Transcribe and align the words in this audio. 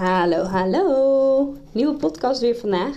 Hallo, 0.00 0.42
hallo. 0.42 1.54
Nieuwe 1.72 1.94
podcast 1.94 2.40
weer 2.40 2.56
vandaag. 2.56 2.96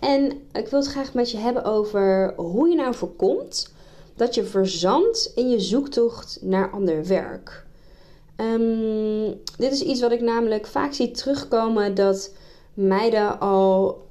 En 0.00 0.32
ik 0.52 0.68
wil 0.68 0.78
het 0.78 0.88
graag 0.88 1.14
met 1.14 1.30
je 1.30 1.36
hebben 1.36 1.64
over 1.64 2.34
hoe 2.36 2.68
je 2.68 2.74
nou 2.74 2.94
voorkomt 2.94 3.72
dat 4.16 4.34
je 4.34 4.44
verzandt 4.44 5.32
in 5.34 5.50
je 5.50 5.60
zoektocht 5.60 6.38
naar 6.40 6.70
ander 6.70 7.06
werk. 7.06 7.64
Ehm, 8.36 9.32
dit 9.58 9.72
is 9.72 9.82
iets 9.82 10.00
wat 10.00 10.12
ik 10.12 10.20
namelijk 10.20 10.66
vaak 10.66 10.92
zie 10.92 11.10
terugkomen 11.10 11.94
dat 11.94 12.32
meiden 12.74 13.40
al 13.40 14.02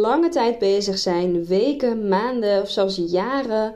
lange 0.00 0.28
tijd 0.28 0.58
bezig 0.58 0.98
zijn, 0.98 1.44
weken, 1.44 2.08
maanden 2.08 2.62
of 2.62 2.70
zelfs 2.70 2.96
jaren. 3.06 3.74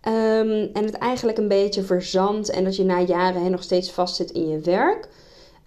Ehm, 0.00 0.68
en 0.72 0.84
het 0.84 0.94
eigenlijk 0.94 1.38
een 1.38 1.48
beetje 1.48 1.82
verzandt 1.82 2.50
en 2.50 2.64
dat 2.64 2.76
je 2.76 2.84
na 2.84 3.00
jaren 3.00 3.50
nog 3.50 3.62
steeds 3.62 3.90
vastzit 3.90 4.30
in 4.30 4.48
je 4.48 4.58
werk. 4.58 5.08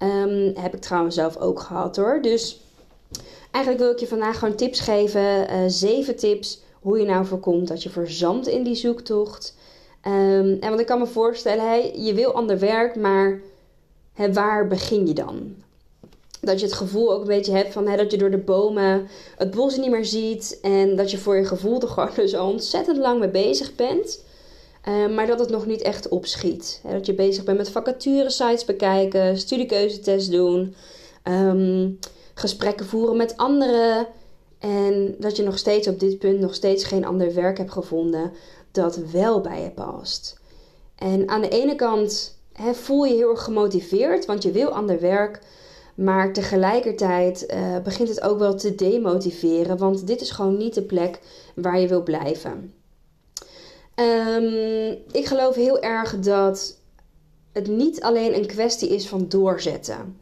Um, 0.03 0.51
heb 0.55 0.73
ik 0.73 0.81
trouwens 0.81 1.15
zelf 1.15 1.37
ook 1.37 1.59
gehad 1.59 1.95
hoor. 1.95 2.21
Dus 2.21 2.61
eigenlijk 3.51 3.83
wil 3.83 3.93
ik 3.93 3.99
je 3.99 4.07
vandaag 4.07 4.39
gewoon 4.39 4.55
tips 4.55 4.79
geven. 4.79 5.21
Uh, 5.21 5.63
zeven 5.67 6.15
tips 6.15 6.61
hoe 6.81 6.99
je 6.99 7.05
nou 7.05 7.25
voorkomt 7.25 7.67
dat 7.67 7.83
je 7.83 7.89
verzandt 7.89 8.47
in 8.47 8.63
die 8.63 8.75
zoektocht. 8.75 9.55
Um, 10.07 10.57
en 10.59 10.69
want 10.69 10.79
ik 10.79 10.85
kan 10.85 10.99
me 10.99 11.07
voorstellen, 11.07 11.67
hey, 11.67 11.93
je 11.95 12.13
wil 12.13 12.31
ander 12.31 12.59
werk, 12.59 12.95
maar 12.95 13.41
waar 14.33 14.67
begin 14.67 15.07
je 15.07 15.13
dan? 15.13 15.55
Dat 16.41 16.59
je 16.59 16.65
het 16.65 16.75
gevoel 16.75 17.13
ook 17.13 17.21
een 17.21 17.27
beetje 17.27 17.55
hebt 17.55 17.73
van 17.73 17.87
hey, 17.87 17.97
dat 17.97 18.11
je 18.11 18.17
door 18.17 18.31
de 18.31 18.37
bomen 18.37 19.07
het 19.37 19.51
bos 19.51 19.77
niet 19.77 19.91
meer 19.91 20.05
ziet. 20.05 20.59
En 20.61 20.95
dat 20.95 21.11
je 21.11 21.17
voor 21.17 21.35
je 21.35 21.45
gevoel 21.45 21.81
er 21.81 21.87
gewoon 21.87 22.09
dus 22.15 22.35
ontzettend 22.35 22.97
lang 22.97 23.19
mee 23.19 23.29
bezig 23.29 23.75
bent. 23.75 24.23
Uh, 24.87 25.15
maar 25.15 25.27
dat 25.27 25.39
het 25.39 25.49
nog 25.49 25.65
niet 25.65 25.81
echt 25.81 26.07
opschiet. 26.07 26.81
Dat 26.89 27.05
je 27.05 27.13
bezig 27.13 27.43
bent 27.43 27.57
met 27.57 27.69
vacature-sites 27.69 28.65
bekijken, 28.65 29.37
studiekeuzetest 29.37 30.31
doen, 30.31 30.75
um, 31.23 31.99
gesprekken 32.33 32.85
voeren 32.85 33.17
met 33.17 33.37
anderen. 33.37 34.07
En 34.59 35.15
dat 35.19 35.35
je 35.35 35.43
nog 35.43 35.57
steeds 35.57 35.87
op 35.87 35.99
dit 35.99 36.19
punt 36.19 36.39
nog 36.39 36.53
steeds 36.53 36.83
geen 36.83 37.05
ander 37.05 37.33
werk 37.33 37.57
hebt 37.57 37.71
gevonden 37.71 38.31
dat 38.71 38.95
wel 39.11 39.41
bij 39.41 39.61
je 39.61 39.71
past. 39.71 40.39
En 40.95 41.29
aan 41.29 41.41
de 41.41 41.49
ene 41.49 41.75
kant 41.75 42.37
voel 42.73 43.03
je 43.03 43.13
heel 43.13 43.29
erg 43.29 43.43
gemotiveerd, 43.43 44.25
want 44.25 44.43
je 44.43 44.51
wil 44.51 44.69
ander 44.69 44.99
werk. 44.99 45.41
Maar 45.95 46.33
tegelijkertijd 46.33 47.45
uh, 47.53 47.79
begint 47.83 48.09
het 48.09 48.21
ook 48.21 48.39
wel 48.39 48.55
te 48.55 48.75
demotiveren, 48.75 49.77
want 49.77 50.07
dit 50.07 50.21
is 50.21 50.31
gewoon 50.31 50.57
niet 50.57 50.73
de 50.73 50.81
plek 50.81 51.19
waar 51.55 51.79
je 51.79 51.87
wil 51.87 52.03
blijven. 52.03 52.73
Um, 53.95 54.97
ik 55.11 55.25
geloof 55.25 55.55
heel 55.55 55.81
erg 55.81 56.19
dat 56.19 56.77
het 57.51 57.67
niet 57.67 58.01
alleen 58.01 58.35
een 58.35 58.45
kwestie 58.45 58.89
is 58.89 59.07
van 59.07 59.29
doorzetten. 59.29 60.17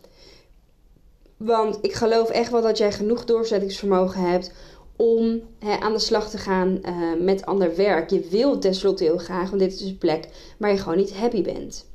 Want 1.38 1.78
ik 1.82 1.94
geloof 1.94 2.30
echt 2.30 2.52
wel 2.52 2.62
dat 2.62 2.78
jij 2.78 2.92
genoeg 2.92 3.26
doorzettingsvermogen 3.26 4.22
hebt 4.22 4.52
om 4.96 5.42
aan 5.80 5.94
de 5.94 6.00
slag 6.00 6.30
te 6.30 6.38
gaan 6.38 6.80
uh, 6.86 7.22
met 7.22 7.46
ander 7.46 7.76
werk. 7.76 8.10
Je 8.10 8.28
wil 8.30 8.60
tenslotte 8.60 9.04
heel 9.04 9.18
graag, 9.18 9.50
want 9.50 9.62
dit 9.62 9.74
is 9.74 9.82
een 9.82 9.98
plek 9.98 10.28
waar 10.58 10.72
je 10.72 10.78
gewoon 10.78 10.98
niet 10.98 11.14
happy 11.14 11.42
bent. 11.42 11.86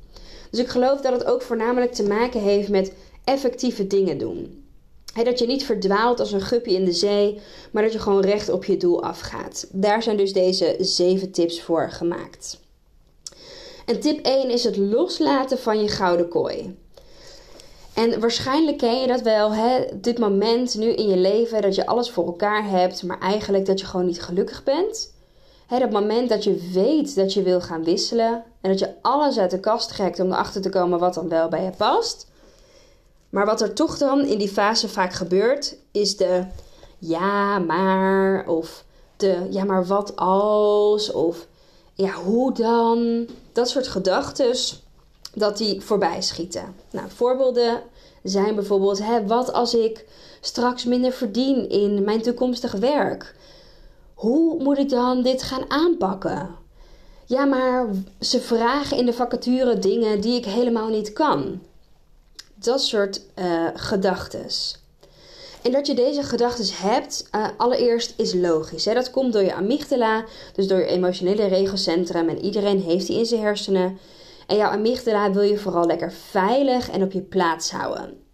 Dus 0.51 0.59
ik 0.59 0.67
geloof 0.67 1.01
dat 1.01 1.13
het 1.13 1.25
ook 1.25 1.41
voornamelijk 1.41 1.93
te 1.93 2.07
maken 2.07 2.41
heeft 2.41 2.69
met 2.69 2.93
effectieve 3.23 3.87
dingen 3.87 4.17
doen 4.17 4.66
dat 5.13 5.39
je 5.39 5.47
niet 5.47 5.65
verdwaalt 5.65 6.19
als 6.19 6.31
een 6.31 6.41
guppy 6.41 6.69
in 6.69 6.85
de 6.85 6.93
zee, 6.93 7.39
maar 7.71 7.83
dat 7.83 7.93
je 7.93 7.99
gewoon 7.99 8.21
recht 8.21 8.49
op 8.49 8.65
je 8.65 8.77
doel 8.77 9.03
afgaat. 9.03 9.67
Daar 9.71 10.03
zijn 10.03 10.17
dus 10.17 10.33
deze 10.33 10.75
zeven 10.79 11.31
tips 11.31 11.61
voor 11.61 11.91
gemaakt. 11.91 12.59
En 13.85 13.99
tip 13.99 14.25
1 14.25 14.49
is 14.49 14.63
het 14.63 14.77
loslaten 14.77 15.57
van 15.57 15.81
je 15.81 15.87
gouden 15.87 16.29
kooi. 16.29 16.77
En 17.93 18.19
waarschijnlijk 18.19 18.77
ken 18.77 19.01
je 19.01 19.07
dat 19.07 19.21
wel, 19.21 19.53
dit 19.95 20.17
moment 20.17 20.75
nu 20.75 20.87
in 20.87 21.07
je 21.07 21.17
leven 21.17 21.61
dat 21.61 21.75
je 21.75 21.85
alles 21.85 22.09
voor 22.09 22.25
elkaar 22.25 22.69
hebt, 22.69 23.03
maar 23.03 23.19
eigenlijk 23.19 23.65
dat 23.65 23.79
je 23.79 23.85
gewoon 23.85 24.05
niet 24.05 24.21
gelukkig 24.21 24.63
bent. 24.63 25.13
Hè, 25.67 25.79
dat 25.79 25.91
moment 25.91 26.29
dat 26.29 26.43
je 26.43 26.69
weet 26.73 27.15
dat 27.15 27.33
je 27.33 27.41
wil 27.41 27.61
gaan 27.61 27.83
wisselen 27.83 28.43
en 28.61 28.69
dat 28.69 28.79
je 28.79 28.93
alles 29.01 29.37
uit 29.37 29.51
de 29.51 29.59
kast 29.59 29.89
trekt 29.89 30.19
om 30.19 30.31
erachter 30.31 30.61
te 30.61 30.69
komen 30.69 30.99
wat 30.99 31.13
dan 31.13 31.29
wel 31.29 31.49
bij 31.49 31.63
je 31.63 31.71
past. 31.77 32.27
Maar 33.29 33.45
wat 33.45 33.61
er 33.61 33.73
toch 33.73 33.97
dan 33.97 34.25
in 34.25 34.37
die 34.37 34.49
fase 34.49 34.89
vaak 34.89 35.13
gebeurt, 35.13 35.77
is 35.91 36.17
de 36.17 36.45
ja, 36.99 37.59
maar 37.59 38.47
of 38.47 38.83
de 39.17 39.47
ja, 39.49 39.63
maar 39.63 39.85
wat 39.85 40.15
als 40.15 41.11
of 41.11 41.47
ja, 41.93 42.11
hoe 42.11 42.53
dan? 42.53 43.27
Dat 43.53 43.69
soort 43.69 43.87
gedachten 43.87 44.55
dat 45.33 45.57
die 45.57 45.81
voorbij 45.81 46.21
schieten. 46.21 46.75
Nou, 46.91 47.09
voorbeelden 47.09 47.81
zijn 48.23 48.55
bijvoorbeeld: 48.55 48.99
hè, 48.99 49.27
wat 49.27 49.53
als 49.53 49.73
ik 49.73 50.05
straks 50.41 50.85
minder 50.85 51.11
verdien 51.11 51.69
in 51.69 52.03
mijn 52.03 52.21
toekomstige 52.21 52.79
werk? 52.79 53.35
Hoe 54.13 54.63
moet 54.63 54.77
ik 54.77 54.89
dan 54.89 55.21
dit 55.21 55.41
gaan 55.41 55.71
aanpakken? 55.71 56.55
Ja, 57.25 57.45
maar 57.45 57.89
ze 58.19 58.39
vragen 58.41 58.97
in 58.97 59.05
de 59.05 59.13
vacature 59.13 59.79
dingen 59.79 60.21
die 60.21 60.37
ik 60.37 60.45
helemaal 60.45 60.87
niet 60.87 61.13
kan 61.13 61.61
dat 62.59 62.81
soort 62.81 63.21
uh, 63.35 63.67
gedachtes. 63.73 64.81
En 65.61 65.71
dat 65.71 65.87
je 65.87 65.93
deze 65.93 66.23
gedachten 66.23 66.65
hebt, 66.71 67.27
uh, 67.35 67.47
allereerst 67.57 68.13
is 68.17 68.33
logisch. 68.33 68.85
Hè? 68.85 68.93
Dat 68.93 69.11
komt 69.11 69.33
door 69.33 69.43
je 69.43 69.53
amygdala, 69.53 70.25
dus 70.53 70.67
door 70.67 70.79
je 70.79 70.85
emotionele 70.85 71.45
regelcentrum. 71.45 72.29
En 72.29 72.41
iedereen 72.41 72.81
heeft 72.81 73.07
die 73.07 73.17
in 73.17 73.25
zijn 73.25 73.41
hersenen. 73.41 73.97
En 74.47 74.57
jouw 74.57 74.69
amygdala 74.69 75.31
wil 75.31 75.41
je 75.41 75.57
vooral 75.57 75.85
lekker 75.85 76.11
veilig 76.11 76.89
en 76.89 77.03
op 77.03 77.11
je 77.11 77.21
plaats 77.21 77.71
houden. 77.71 78.25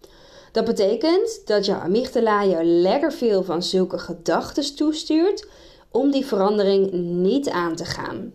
Dat 0.51 0.65
betekent 0.65 1.41
dat 1.45 1.65
jouw 1.65 1.79
amygdala 1.79 2.45
jou 2.45 2.63
lekker 2.63 3.13
veel 3.13 3.43
van 3.43 3.63
zulke 3.63 3.97
gedachten 3.97 4.75
toestuurt 4.75 5.47
om 5.91 6.11
die 6.11 6.25
verandering 6.25 6.91
niet 6.91 7.49
aan 7.49 7.75
te 7.75 7.85
gaan. 7.85 8.33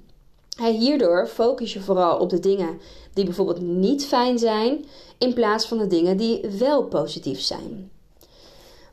Hierdoor 0.66 1.26
focus 1.26 1.72
je 1.72 1.80
vooral 1.80 2.18
op 2.18 2.30
de 2.30 2.40
dingen 2.40 2.80
die 3.14 3.24
bijvoorbeeld 3.24 3.60
niet 3.60 4.06
fijn 4.06 4.38
zijn, 4.38 4.84
in 5.18 5.34
plaats 5.34 5.66
van 5.66 5.78
de 5.78 5.86
dingen 5.86 6.16
die 6.16 6.40
wel 6.58 6.84
positief 6.84 7.40
zijn. 7.40 7.90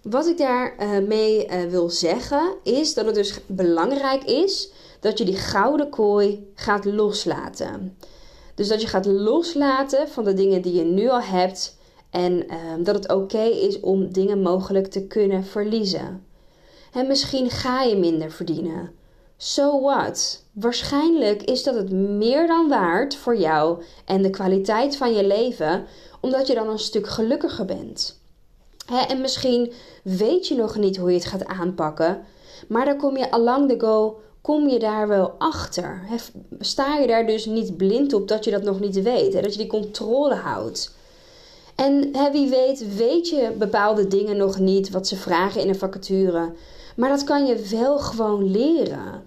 Wat 0.02 0.28
ik 0.28 0.38
daarmee 0.38 1.48
uh, 1.48 1.64
uh, 1.64 1.70
wil 1.70 1.90
zeggen 1.90 2.56
is 2.64 2.94
dat 2.94 3.06
het 3.06 3.16
dus 3.16 3.40
belangrijk 3.48 4.24
is 4.24 4.72
dat 5.00 5.18
je 5.18 5.26
die 5.26 5.38
gouden 5.38 5.90
kooi 5.90 6.52
gaat 6.56 6.86
loslaten. 6.86 7.98
Dus 8.56 8.68
dat 8.68 8.82
je 8.82 8.88
gaat 8.88 9.06
loslaten 9.06 10.10
van 10.10 10.24
de 10.24 10.34
dingen 10.34 10.62
die 10.62 10.74
je 10.74 10.84
nu 10.84 11.10
al 11.10 11.22
hebt 11.22 11.78
en 12.10 12.34
uh, 12.34 12.56
dat 12.80 12.96
het 12.96 13.12
oké 13.14 13.44
is 13.44 13.80
om 13.80 14.14
dingen 14.14 14.42
mogelijk 14.42 14.88
te 14.88 15.08
kunnen 15.08 15.44
verliezen. 15.44 16.26
En 16.92 17.08
misschien 17.08 17.50
ga 17.50 17.82
je 17.82 17.96
minder 17.96 18.32
verdienen. 18.32 18.92
So 19.38 19.82
what? 19.82 20.44
Waarschijnlijk 20.52 21.44
is 21.44 21.64
dat 21.64 21.76
het 21.76 21.92
meer 21.92 22.48
dan 22.48 22.70
waard 22.70 23.16
voor 23.16 23.38
jou 23.38 23.84
en 24.06 24.22
de 24.22 24.30
kwaliteit 24.30 24.98
van 24.98 25.14
je 25.14 25.28
leven, 25.28 25.86
omdat 26.22 26.48
je 26.48 26.54
dan 26.54 26.70
een 26.70 26.80
stuk 26.80 27.08
gelukkiger 27.08 27.66
bent. 27.66 28.20
en 29.08 29.22
misschien 29.22 29.74
weet 30.04 30.48
je 30.48 30.56
nog 30.56 30.78
niet 30.78 30.98
hoe 30.98 31.10
je 31.10 31.18
het 31.18 31.26
gaat 31.26 31.46
aanpakken, 31.46 32.24
maar 32.68 32.86
dan 32.86 32.98
kom 32.98 33.18
je 33.18 33.32
along 33.32 33.70
the 33.70 33.80
go, 33.80 34.20
kom 34.42 34.70
je 34.70 34.80
daar 34.80 35.08
wel 35.08 35.36
achter. 35.38 36.02
sta 36.60 36.98
je 36.98 37.08
daar 37.08 37.26
dus 37.26 37.46
niet 37.46 37.78
blind 37.78 38.14
op 38.14 38.28
dat 38.28 38.44
je 38.44 38.52
dat 38.52 38.64
nog 38.64 38.80
niet 38.80 39.02
weet, 39.02 39.34
dat 39.34 39.54
je 39.54 39.60
die 39.60 39.68
controle 39.68 40.36
houdt. 40.36 40.94
En 41.76 42.12
wie 42.32 42.50
weet, 42.50 42.96
weet 42.96 43.30
je 43.30 43.52
bepaalde 43.58 44.08
dingen 44.08 44.38
nog 44.38 44.60
niet 44.60 44.90
wat 44.90 45.08
ze 45.08 45.16
vragen 45.16 45.62
in 45.62 45.70
een 45.70 45.76
vacature. 45.76 46.52
Maar 46.96 47.10
dat 47.10 47.24
kan 47.24 47.46
je 47.46 47.56
wel 47.56 48.00
gewoon 48.00 48.52
leren. 48.52 49.24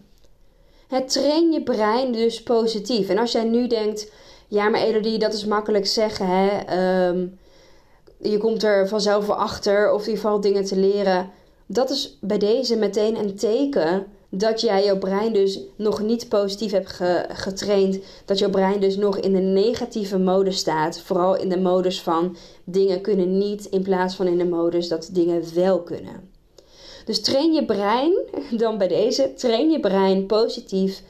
Het 0.89 1.13
train 1.13 1.53
je 1.53 1.63
brein 1.63 2.13
dus 2.13 2.43
positief. 2.43 3.09
En 3.09 3.19
als 3.19 3.33
jij 3.33 3.45
nu 3.45 3.67
denkt, 3.67 4.11
ja, 4.49 4.69
maar 4.69 4.81
Elodie, 4.81 5.19
dat 5.19 5.33
is 5.33 5.45
makkelijk 5.45 5.87
zeggen, 5.87 6.27
hè. 6.27 6.59
Ehm, 6.59 7.27
je 8.19 8.39
komt 8.39 8.63
er 8.63 8.89
vanzelf 8.89 9.27
wel 9.27 9.37
achter 9.37 9.93
of 9.93 10.01
ieder 10.01 10.15
geval 10.15 10.41
dingen 10.41 10.65
te 10.65 10.77
leren. 10.77 11.31
Dat 11.67 11.91
is 11.91 12.19
bij 12.21 12.39
deze 12.39 12.77
meteen 12.77 13.17
een 13.17 13.37
teken 13.37 14.07
dat 14.29 14.61
jij 14.61 14.85
jouw 14.85 14.99
brein 14.99 15.33
dus 15.33 15.61
nog 15.77 16.01
niet 16.01 16.29
positief 16.29 16.73
hebt 16.73 17.01
getraind. 17.29 17.99
Dat 18.25 18.39
jouw 18.39 18.51
brein 18.51 18.81
dus 18.81 18.97
nog 18.97 19.19
in 19.19 19.33
de 19.33 19.39
negatieve 19.39 20.19
modus 20.19 20.59
staat. 20.59 21.01
Vooral 21.01 21.37
in 21.37 21.49
de 21.49 21.61
modus 21.61 22.03
van 22.03 22.37
dingen 22.65 23.01
kunnen 23.01 23.39
niet 23.39 23.65
in 23.65 23.83
plaats 23.83 24.15
van 24.15 24.27
in 24.27 24.39
de 24.39 24.47
modus 24.47 24.89
dat 24.89 25.09
dingen 25.13 25.55
wel 25.55 25.83
kunnen. 25.83 26.31
Dus 27.09 27.21
train 27.21 27.53
je 27.53 27.65
brein, 27.65 28.13
dan 28.63 28.79
bij 28.79 28.89
deze, 28.89 29.33
train 29.35 29.71
je 29.71 29.81
brein 29.81 30.27
positief. 30.27 31.03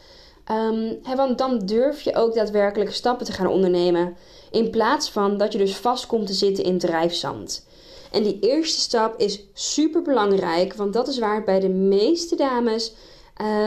Um, 0.50 0.98
want 1.16 1.38
dan 1.38 1.58
durf 1.58 2.00
je 2.00 2.14
ook 2.14 2.34
daadwerkelijk 2.34 2.92
stappen 2.92 3.26
te 3.26 3.32
gaan 3.32 3.46
ondernemen. 3.46 4.16
In 4.50 4.70
plaats 4.70 5.10
van 5.10 5.36
dat 5.36 5.52
je 5.52 5.58
dus 5.58 5.76
vast 5.76 6.06
komt 6.06 6.26
te 6.26 6.32
zitten 6.32 6.64
in 6.64 6.78
drijfzand. 6.78 7.66
En 8.12 8.22
die 8.22 8.38
eerste 8.40 8.80
stap 8.80 9.20
is 9.20 9.40
super 9.52 10.02
belangrijk, 10.02 10.74
want 10.74 10.92
dat 10.92 11.08
is 11.08 11.18
waar 11.18 11.34
het 11.34 11.44
bij 11.44 11.60
de 11.60 11.68
meeste 11.68 12.36
dames, 12.36 12.92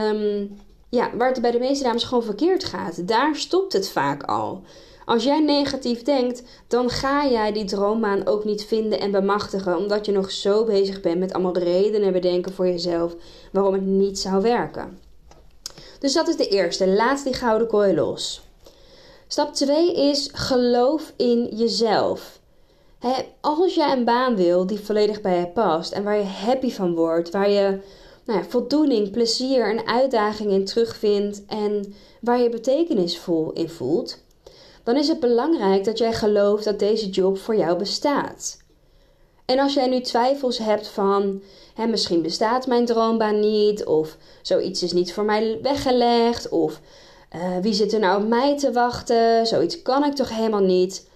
um, 0.10 0.58
ja, 0.90 1.16
waar 1.18 1.30
het 1.30 1.42
bij 1.42 1.52
de 1.52 1.60
meeste 1.60 1.84
dames 1.84 2.04
gewoon 2.04 2.24
verkeerd 2.24 2.64
gaat. 2.64 3.08
Daar 3.08 3.36
stopt 3.36 3.74
het 3.74 3.90
vaak 3.90 4.24
al. 4.24 4.62
Als 5.06 5.24
jij 5.24 5.40
negatief 5.40 6.04
denkt, 6.04 6.44
dan 6.68 6.90
ga 6.90 7.28
jij 7.28 7.52
die 7.52 7.66
droombaan 7.66 8.28
ook 8.28 8.44
niet 8.44 8.66
vinden 8.66 9.00
en 9.00 9.12
bemachtigen, 9.12 9.78
omdat 9.78 10.06
je 10.06 10.12
nog 10.12 10.32
zo 10.32 10.64
bezig 10.66 11.02
bent 11.02 11.20
met 11.20 11.34
allemaal 11.34 11.58
redenen 11.58 12.14
bedenken 12.14 12.54
voor 12.54 12.68
jezelf 12.68 13.16
waarom 13.52 13.74
het 13.74 13.86
niet 13.86 14.20
zou 14.20 14.42
werken. 14.42 15.00
Dus 16.00 16.14
dat 16.14 16.28
is 16.28 16.36
de 16.36 16.48
eerste. 16.48 16.88
Laat 16.88 17.24
die 17.24 17.34
gouden 17.34 17.68
kooi 17.68 17.94
los. 17.94 18.42
Stap 19.28 19.54
2 19.54 19.96
is 19.96 20.30
geloof 20.34 21.14
in 21.16 21.50
jezelf. 21.56 22.40
als 23.42 23.76
jij 23.76 23.92
een 23.92 24.06
baan 24.06 24.36
wil 24.36 24.68
die 24.68 24.80
volledig 24.80 25.22
bij 25.22 25.40
je 25.40 25.48
past 25.48 25.92
en 25.92 26.04
waar 26.04 26.18
je 26.18 26.24
happy 26.24 26.72
van 26.72 26.96
wordt, 26.96 27.32
waar 27.32 27.50
je 27.50 27.80
nou 28.26 28.40
ja, 28.40 28.46
voldoening, 28.46 29.12
plezier 29.12 29.70
en 29.70 29.88
uitdaging 29.88 30.52
in 30.52 30.66
terugvindt 30.66 31.46
en 31.46 31.94
waar 32.22 32.42
je 32.42 32.50
betekenisvol 32.50 33.52
in 33.52 33.70
voelt, 33.70 34.18
dan 34.84 34.98
is 34.98 35.08
het 35.08 35.20
belangrijk 35.20 35.84
dat 35.84 35.98
jij 35.98 36.14
gelooft 36.14 36.64
dat 36.64 36.80
deze 36.80 37.10
job 37.10 37.38
voor 37.38 37.56
jou 37.56 37.78
bestaat. 37.78 38.60
En 39.46 39.60
als 39.60 39.74
jij 39.74 39.88
nu 39.88 40.02
twijfels 40.02 40.58
hebt 40.58 40.88
van, 40.88 41.42
hè, 41.74 41.88
misschien 41.88 42.22
bestaat 42.22 42.68
mijn 42.68 42.86
droombaan 42.86 43.40
niet, 43.40 43.86
of 43.86 44.18
zoiets 44.42 44.84
is 44.84 44.94
niet 44.94 45.14
voor 45.14 45.24
mij 45.24 45.60
weggelegd, 45.62 46.50
of 46.50 46.82
uh, 47.36 47.58
wie 47.62 47.74
zit 47.74 47.94
er 47.94 48.00
nou 48.00 48.22
op 48.22 48.28
mij 48.28 48.58
te 48.58 48.72
wachten, 48.72 49.48
zoiets 49.48 49.82
kan 49.82 50.04
ik 50.04 50.16
toch 50.16 50.36
helemaal 50.36 50.64
niet, 50.64 51.08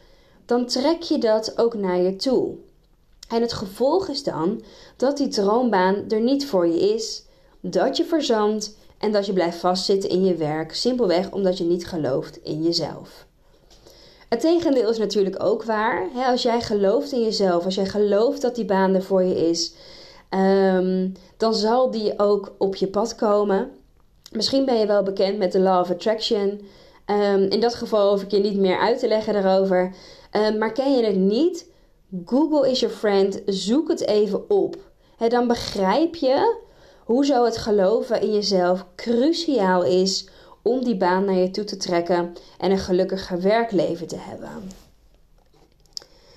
dan 0.46 0.66
trek 0.66 1.02
je 1.02 1.18
dat 1.18 1.58
ook 1.58 1.74
naar 1.74 2.02
je 2.02 2.16
toe. 2.16 2.56
En 3.30 3.42
het 3.42 3.54
gevolg 3.54 4.08
is 4.08 4.24
dan 4.24 4.64
dat 4.98 5.18
die 5.18 5.28
droombaan 5.28 6.06
er 6.10 6.22
niet 6.22 6.46
voor 6.46 6.68
je 6.68 6.94
is, 6.94 7.24
dat 7.62 7.98
je 7.98 8.06
verzandt 8.06 8.76
en 8.98 9.12
dat 9.12 9.26
je 9.26 9.34
blijft 9.34 9.58
vastzitten 9.58 10.10
in 10.10 10.26
je 10.26 10.36
werk, 10.36 10.74
simpelweg 10.74 11.32
omdat 11.32 11.58
je 11.58 11.64
niet 11.64 11.88
gelooft 11.88 12.40
in 12.44 12.64
jezelf. 12.64 13.26
Het 14.36 14.44
tegendeel 14.44 14.90
is 14.90 14.98
natuurlijk 14.98 15.44
ook 15.44 15.64
waar. 15.64 16.08
als 16.28 16.42
jij 16.42 16.62
gelooft 16.62 17.12
in 17.12 17.24
jezelf, 17.24 17.66
als 17.66 17.76
jij 17.76 17.86
gelooft 17.86 18.42
dat 18.42 18.56
die 18.56 18.66
baan 18.66 18.96
er 18.96 19.04
voor 19.04 19.24
je 19.24 19.50
is, 19.50 19.74
ehm, 20.30 21.10
dan 21.38 21.54
zal 21.54 21.92
die 21.92 22.20
ook 22.20 22.56
op 22.58 22.76
je 22.76 22.88
pad 22.88 23.16
komen. 23.16 23.72
Misschien 24.32 24.66
ben 24.66 24.76
je 24.76 24.86
wel 24.86 25.04
bekend 25.04 25.38
met 25.38 25.52
de 25.52 25.60
Law 25.60 25.80
of 25.80 25.92
Attraction. 25.92 26.68
Ehm, 27.06 27.42
in 27.42 27.60
dat 27.60 27.76
geval 27.76 28.10
hoef 28.10 28.22
ik 28.22 28.32
je 28.32 28.40
niet 28.40 28.58
meer 28.58 28.80
uit 28.80 29.00
te 29.00 29.08
leggen 29.08 29.34
daarover. 29.34 29.96
Um, 30.32 30.58
maar 30.58 30.72
ken 30.72 30.98
je 30.98 31.04
het 31.06 31.16
niet? 31.16 31.70
Google 32.26 32.72
is 32.72 32.80
your 32.80 32.96
friend. 32.96 33.42
Zoek 33.46 33.88
het 33.88 34.08
even 34.08 34.50
op. 34.50 34.76
dan 35.28 35.48
begrijp 35.48 36.16
je 36.16 36.56
hoezo 37.04 37.46
het 37.46 37.58
geloven 37.58 38.22
in 38.22 38.34
jezelf 38.34 38.86
cruciaal 38.96 39.84
is 39.84 40.28
om 40.68 40.84
die 40.84 40.98
baan 40.98 41.26
naar 41.26 41.36
je 41.36 41.52
toe 41.52 41.64
te 41.64 41.78
trekken 41.78 42.34
en 42.58 42.72
een 42.72 42.78
gelukkiger 42.78 43.42
werkleven 43.42 44.08
te 44.08 44.18
hebben. 44.18 44.72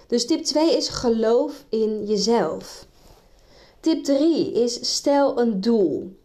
Dus 0.06 0.26
tip 0.26 0.44
2 0.44 0.76
is 0.76 0.88
geloof 0.88 1.64
in 1.68 2.06
jezelf. 2.06 2.86
Tip 3.80 4.04
3 4.04 4.52
is 4.52 4.96
stel 4.96 5.40
een 5.40 5.60
doel. 5.60 6.16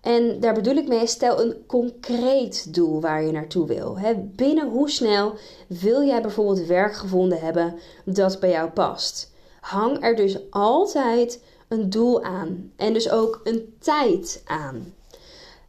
En 0.00 0.40
daar 0.40 0.54
bedoel 0.54 0.74
ik 0.74 0.88
mee, 0.88 1.06
stel 1.06 1.40
een 1.40 1.66
concreet 1.66 2.74
doel 2.74 3.00
waar 3.00 3.24
je 3.24 3.32
naartoe 3.32 3.66
wil. 3.66 3.98
binnen 4.16 4.68
hoe 4.68 4.90
snel 4.90 5.34
wil 5.66 6.02
jij 6.02 6.22
bijvoorbeeld 6.22 6.66
werk 6.66 6.94
gevonden 6.94 7.40
hebben 7.40 7.74
dat 8.04 8.40
bij 8.40 8.50
jou 8.50 8.70
past? 8.70 9.32
Hang 9.60 10.02
er 10.04 10.16
dus 10.16 10.50
altijd 10.50 11.42
een 11.68 11.90
doel 11.90 12.22
aan 12.22 12.72
en 12.76 12.92
dus 12.92 13.10
ook 13.10 13.40
een 13.44 13.76
tijd 13.78 14.42
aan. 14.44 14.94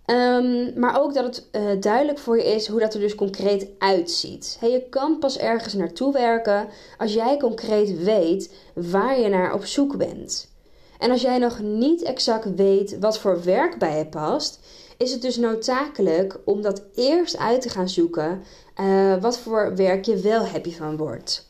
Ehm, 0.07 0.79
maar 0.79 1.01
ook 1.01 1.13
dat 1.13 1.23
het 1.25 1.47
uh, 1.51 1.81
duidelijk 1.81 2.19
voor 2.19 2.37
je 2.37 2.43
is 2.43 2.67
hoe 2.67 2.79
dat 2.79 2.93
er 2.93 2.99
dus 2.99 3.15
concreet 3.15 3.67
uitziet. 3.77 4.57
je 4.61 4.83
kan 4.89 5.19
pas 5.19 5.37
ergens 5.37 5.73
naartoe 5.73 6.13
werken 6.13 6.67
als 6.97 7.13
jij 7.13 7.37
concreet 7.37 8.03
weet 8.03 8.53
waar 8.73 9.19
je 9.19 9.27
naar 9.27 9.53
op 9.53 9.65
zoek 9.65 9.97
bent. 9.97 10.51
En 10.99 11.11
als 11.11 11.21
jij 11.21 11.37
nog 11.37 11.59
niet 11.59 12.01
exact 12.01 12.55
weet 12.55 12.99
wat 12.99 13.19
voor 13.19 13.43
werk 13.43 13.79
bij 13.79 13.97
je 13.97 14.05
past, 14.05 14.59
is 14.97 15.11
het 15.11 15.21
dus 15.21 15.37
noodzakelijk 15.37 16.39
om 16.43 16.61
dat 16.61 16.81
eerst 16.95 17.37
uit 17.37 17.61
te 17.61 17.69
gaan 17.69 17.89
zoeken 17.89 18.43
uh, 18.79 19.21
wat 19.21 19.37
voor 19.37 19.75
werk 19.75 20.05
je 20.05 20.17
wel 20.17 20.45
happy 20.45 20.71
van 20.71 20.97
wordt. 20.97 21.47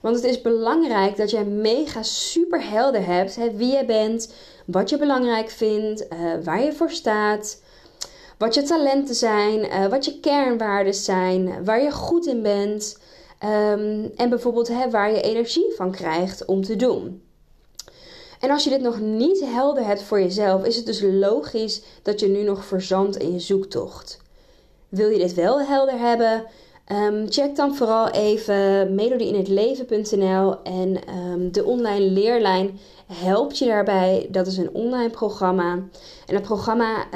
Want 0.00 0.16
het 0.16 0.24
is 0.24 0.40
belangrijk 0.40 1.16
dat 1.16 1.30
jij 1.30 1.44
mega 1.44 2.02
super 2.02 2.70
helder 2.70 3.06
hebt 3.06 3.38
wie 3.56 3.76
je 3.76 3.84
bent, 3.84 4.32
wat 4.66 4.90
je 4.90 4.98
belangrijk 4.98 5.50
vindt, 5.50 6.06
uh, 6.12 6.44
waar 6.44 6.62
je 6.62 6.72
voor 6.72 6.90
staat, 6.90 7.60
wat 8.40 8.54
je 8.54 8.62
talenten 8.62 9.14
zijn, 9.14 9.64
uh, 9.64 9.86
wat 9.86 10.04
je 10.04 10.20
kernwaarden 10.20 10.94
zijn, 10.94 11.64
waar 11.64 11.82
je 11.82 11.90
goed 11.90 12.26
in 12.26 12.42
bent 12.42 12.98
um, 13.44 14.10
en 14.16 14.28
bijvoorbeeld 14.28 14.68
hè, 14.68 14.90
waar 14.90 15.10
je 15.10 15.20
energie 15.20 15.72
van 15.76 15.90
krijgt 15.90 16.44
om 16.44 16.64
te 16.64 16.76
doen. 16.76 17.22
En 18.40 18.50
als 18.50 18.64
je 18.64 18.70
dit 18.70 18.80
nog 18.80 19.00
niet 19.00 19.40
helder 19.44 19.86
hebt 19.86 20.02
voor 20.02 20.20
jezelf, 20.20 20.64
is 20.64 20.76
het 20.76 20.86
dus 20.86 21.02
logisch 21.02 21.82
dat 22.02 22.20
je 22.20 22.28
nu 22.28 22.42
nog 22.42 22.64
verzandt 22.64 23.16
in 23.16 23.32
je 23.32 23.40
zoektocht. 23.40 24.20
Wil 24.88 25.08
je 25.08 25.18
dit 25.18 25.34
wel 25.34 25.60
helder 25.60 25.98
hebben? 25.98 26.44
Um, 26.92 27.26
check 27.28 27.56
dan 27.56 27.74
vooral 27.76 28.10
even 28.10 28.94
melodieinhetleven.nl 28.94 30.62
en 30.62 30.98
um, 31.16 31.52
de 31.52 31.64
online 31.64 32.04
leerlijn 32.10 32.78
helpt 33.06 33.58
je 33.58 33.66
daarbij. 33.66 34.28
Dat 34.30 34.46
is 34.46 34.56
een 34.56 34.74
online 34.74 35.10
programma. 35.10 35.72
En 36.26 36.34
het 36.34 36.42
programma, 36.42 37.06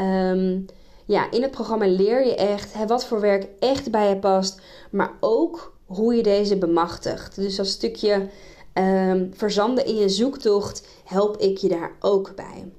ja, 1.05 1.31
in 1.31 1.43
het 1.43 1.51
programma 1.51 1.87
leer 1.87 2.27
je 2.27 2.35
echt 2.35 2.73
hè, 2.73 2.87
wat 2.87 3.05
voor 3.05 3.21
werk 3.21 3.47
echt 3.59 3.91
bij 3.91 4.09
je 4.09 4.17
past, 4.17 4.61
maar 4.91 5.13
ook 5.21 5.73
hoe 5.87 6.15
je 6.15 6.23
deze 6.23 6.57
bemachtigt. 6.57 7.37
Dus 7.37 7.57
dat 7.57 7.67
stukje 7.67 8.29
um, 8.75 9.31
verzanden 9.35 9.87
in 9.87 9.97
je 9.97 10.09
zoektocht 10.09 10.87
help 11.05 11.37
ik 11.37 11.59
je 11.59 11.69
daar 11.69 11.93
ook 12.01 12.33
bij. 12.35 12.73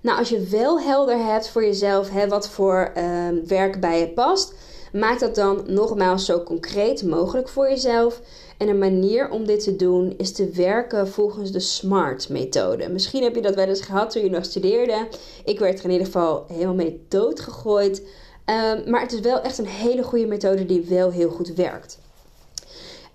Nou, 0.00 0.18
als 0.18 0.28
je 0.28 0.40
wel 0.40 0.80
helder 0.80 1.18
hebt 1.18 1.48
voor 1.48 1.64
jezelf 1.64 2.10
hè, 2.10 2.28
wat 2.28 2.48
voor 2.48 2.92
um, 2.96 3.46
werk 3.46 3.80
bij 3.80 4.00
je 4.00 4.08
past, 4.08 4.54
maak 4.92 5.18
dat 5.18 5.34
dan 5.34 5.62
nogmaals 5.66 6.24
zo 6.24 6.42
concreet 6.42 7.02
mogelijk 7.02 7.48
voor 7.48 7.68
jezelf. 7.68 8.20
En 8.60 8.68
een 8.68 8.78
manier 8.78 9.30
om 9.30 9.46
dit 9.46 9.64
te 9.64 9.76
doen 9.76 10.14
is 10.16 10.32
te 10.32 10.48
werken 10.48 11.08
volgens 11.08 11.52
de 11.52 11.60
SMART-methode. 11.60 12.88
Misschien 12.88 13.22
heb 13.22 13.34
je 13.34 13.42
dat 13.42 13.54
wel 13.54 13.66
eens 13.66 13.80
gehad 13.80 14.10
toen 14.10 14.22
je 14.22 14.30
nog 14.30 14.44
studeerde. 14.44 15.08
Ik 15.44 15.58
werd 15.58 15.78
er 15.78 15.84
in 15.84 15.90
ieder 15.90 16.06
geval 16.06 16.44
helemaal 16.48 16.74
mee 16.74 17.04
doodgegooid. 17.08 17.98
Um, 17.98 18.90
maar 18.90 19.00
het 19.00 19.12
is 19.12 19.20
wel 19.20 19.40
echt 19.40 19.58
een 19.58 19.66
hele 19.66 20.02
goede 20.02 20.26
methode 20.26 20.66
die 20.66 20.80
wel 20.80 21.10
heel 21.10 21.30
goed 21.30 21.54
werkt. 21.54 21.98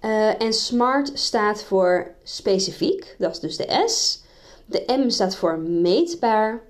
Uh, 0.01 0.41
en 0.41 0.53
SMART 0.53 1.11
staat 1.13 1.63
voor 1.63 2.11
specifiek, 2.23 3.15
dat 3.17 3.31
is 3.31 3.39
dus 3.39 3.57
de 3.57 3.83
S. 3.85 4.23
De 4.65 4.83
M 4.87 5.09
staat 5.09 5.35
voor 5.35 5.57
meetbaar. 5.59 6.61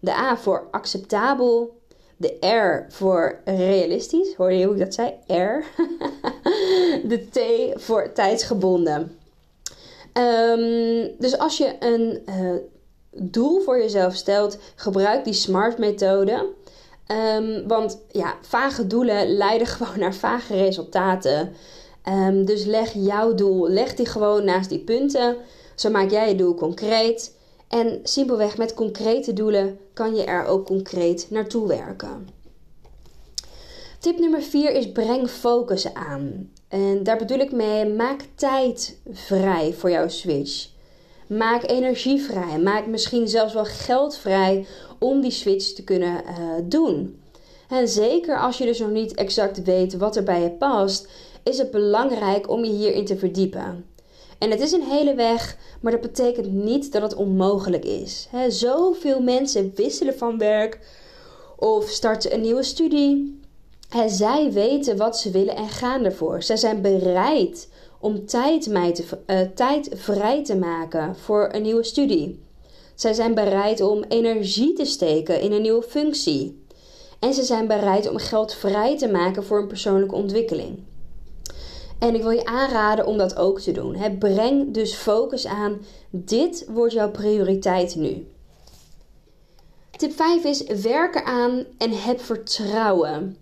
De 0.00 0.12
A 0.12 0.36
voor 0.36 0.68
acceptabel. 0.70 1.76
De 2.16 2.46
R 2.46 2.92
voor 2.92 3.40
realistisch. 3.44 4.34
Hoor 4.34 4.52
je 4.52 4.64
hoe 4.64 4.74
ik 4.74 4.80
dat 4.80 4.94
zei? 4.94 5.14
R. 5.26 5.64
de 7.04 7.26
T 7.30 7.40
voor 7.80 8.12
tijdsgebonden. 8.12 9.18
Um, 10.12 11.10
dus 11.18 11.38
als 11.38 11.56
je 11.58 11.76
een 11.80 12.22
uh, 12.28 12.54
doel 13.10 13.60
voor 13.60 13.78
jezelf 13.78 14.14
stelt, 14.14 14.58
gebruik 14.74 15.24
die 15.24 15.32
SMART-methode. 15.32 16.46
Um, 17.36 17.68
want 17.68 17.98
ja, 18.10 18.34
vage 18.40 18.86
doelen 18.86 19.32
leiden 19.36 19.66
gewoon 19.66 19.98
naar 19.98 20.14
vage 20.14 20.54
resultaten. 20.54 21.52
Um, 22.08 22.44
dus 22.44 22.64
leg 22.64 22.92
jouw 22.92 23.34
doel, 23.34 23.68
leg 23.68 23.94
die 23.94 24.06
gewoon 24.06 24.44
naast 24.44 24.68
die 24.68 24.78
punten. 24.78 25.36
Zo 25.74 25.90
maak 25.90 26.10
jij 26.10 26.28
je 26.28 26.34
doel 26.34 26.54
concreet. 26.54 27.36
En 27.68 28.00
simpelweg 28.02 28.56
met 28.56 28.74
concrete 28.74 29.32
doelen 29.32 29.78
kan 29.94 30.14
je 30.14 30.24
er 30.24 30.44
ook 30.44 30.66
concreet 30.66 31.26
naartoe 31.30 31.68
werken. 31.68 32.28
Tip 33.98 34.18
nummer 34.18 34.42
4 34.42 34.70
is 34.70 34.92
breng 34.92 35.30
focus 35.30 35.94
aan. 35.94 36.50
En 36.68 37.02
daar 37.02 37.18
bedoel 37.18 37.38
ik 37.38 37.52
mee, 37.52 37.86
maak 37.86 38.20
tijd 38.34 38.98
vrij 39.10 39.74
voor 39.74 39.90
jouw 39.90 40.08
switch. 40.08 40.68
Maak 41.26 41.70
energie 41.70 42.22
vrij. 42.22 42.58
Maak 42.58 42.86
misschien 42.86 43.28
zelfs 43.28 43.54
wel 43.54 43.64
geld 43.64 44.16
vrij 44.16 44.66
om 44.98 45.20
die 45.20 45.30
switch 45.30 45.72
te 45.72 45.84
kunnen 45.84 46.22
uh, 46.24 46.54
doen. 46.64 47.20
En 47.68 47.88
zeker 47.88 48.38
als 48.38 48.58
je 48.58 48.64
dus 48.64 48.78
nog 48.78 48.90
niet 48.90 49.14
exact 49.14 49.62
weet 49.62 49.96
wat 49.96 50.16
er 50.16 50.22
bij 50.22 50.42
je 50.42 50.50
past, 50.50 51.08
is 51.42 51.58
het 51.58 51.70
belangrijk 51.70 52.50
om 52.50 52.64
je 52.64 52.72
hierin 52.72 53.04
te 53.04 53.16
verdiepen. 53.16 53.84
En 54.38 54.50
het 54.50 54.60
is 54.60 54.72
een 54.72 54.88
hele 54.88 55.14
weg, 55.14 55.56
maar 55.80 55.92
dat 55.92 56.00
betekent 56.00 56.52
niet 56.52 56.92
dat 56.92 57.02
het 57.02 57.14
onmogelijk 57.14 57.84
is. 57.84 58.28
He, 58.30 58.50
zoveel 58.50 59.20
mensen 59.20 59.72
wisselen 59.74 60.18
van 60.18 60.38
werk 60.38 60.78
of 61.56 61.88
starten 61.88 62.34
een 62.34 62.40
nieuwe 62.40 62.62
studie. 62.62 63.37
He, 63.88 64.08
zij 64.08 64.52
weten 64.52 64.96
wat 64.96 65.18
ze 65.18 65.30
willen 65.30 65.56
en 65.56 65.68
gaan 65.68 66.04
ervoor. 66.04 66.42
Zij 66.42 66.56
zijn 66.56 66.82
bereid 66.82 67.68
om 68.00 68.26
tijd, 68.26 68.62
te, 68.62 69.04
uh, 69.26 69.40
tijd 69.54 69.88
vrij 69.94 70.44
te 70.44 70.56
maken 70.56 71.16
voor 71.16 71.48
een 71.52 71.62
nieuwe 71.62 71.82
studie. 71.82 72.42
Zij 72.94 73.12
zijn 73.12 73.34
bereid 73.34 73.80
om 73.80 74.04
energie 74.08 74.72
te 74.72 74.84
steken 74.84 75.40
in 75.40 75.52
een 75.52 75.62
nieuwe 75.62 75.82
functie. 75.82 76.62
En 77.18 77.34
ze 77.34 77.42
zijn 77.42 77.66
bereid 77.66 78.10
om 78.10 78.16
geld 78.16 78.54
vrij 78.54 78.98
te 78.98 79.08
maken 79.08 79.44
voor 79.44 79.58
een 79.58 79.66
persoonlijke 79.66 80.14
ontwikkeling. 80.14 80.78
En 81.98 82.14
ik 82.14 82.22
wil 82.22 82.30
je 82.30 82.44
aanraden 82.44 83.06
om 83.06 83.18
dat 83.18 83.36
ook 83.36 83.60
te 83.60 83.72
doen. 83.72 84.18
breng 84.18 84.74
dus 84.74 84.94
focus 84.94 85.46
aan. 85.46 85.80
Dit 86.10 86.66
wordt 86.68 86.92
jouw 86.92 87.10
prioriteit 87.10 87.94
nu. 87.94 88.26
Tip 89.96 90.12
5 90.12 90.44
is 90.44 90.62
werken 90.62 91.24
aan 91.24 91.64
en 91.78 91.90
heb 91.92 92.20
vertrouwen. 92.20 93.36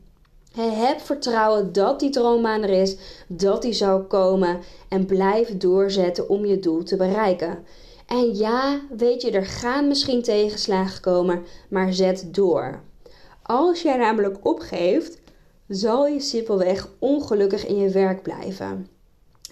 Heb 0.56 1.00
vertrouwen 1.00 1.72
dat 1.72 2.00
die 2.00 2.10
droombaan 2.10 2.62
er 2.62 2.82
is, 2.82 2.96
dat 3.26 3.62
die 3.62 3.72
zou 3.72 4.02
komen 4.02 4.60
en 4.88 5.06
blijf 5.06 5.56
doorzetten 5.56 6.28
om 6.28 6.44
je 6.44 6.58
doel 6.58 6.82
te 6.82 6.96
bereiken. 6.96 7.64
En 8.06 8.36
ja, 8.36 8.80
weet 8.96 9.22
je, 9.22 9.30
er 9.30 9.46
gaan 9.46 9.88
misschien 9.88 10.22
tegenslagen 10.22 11.00
komen, 11.00 11.42
maar 11.68 11.92
zet 11.92 12.34
door. 12.34 12.80
Als 13.42 13.82
jij 13.82 13.96
namelijk 13.96 14.38
opgeeft, 14.42 15.18
zal 15.68 16.06
je 16.06 16.20
simpelweg 16.20 16.88
ongelukkig 16.98 17.66
in 17.66 17.78
je 17.78 17.88
werk 17.88 18.22
blijven. 18.22 18.88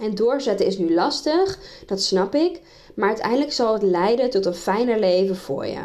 En 0.01 0.15
doorzetten 0.15 0.67
is 0.67 0.79
nu 0.79 0.95
lastig, 0.95 1.59
dat 1.87 2.03
snap 2.03 2.35
ik, 2.35 2.61
maar 2.95 3.09
uiteindelijk 3.09 3.53
zal 3.53 3.73
het 3.73 3.83
leiden 3.83 4.31
tot 4.31 4.47
een 4.47 4.55
fijner 4.55 4.99
leven 4.99 5.37
voor 5.37 5.67
je. 5.67 5.81